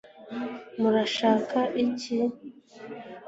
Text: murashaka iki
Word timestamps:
murashaka 0.79 1.59
iki 1.85 2.17